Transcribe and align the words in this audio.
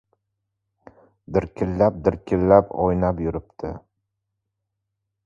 —Dirkillab-dirkillab 1.35 2.73
o‘ynab 2.87 3.21
yuribdi! 3.27 3.71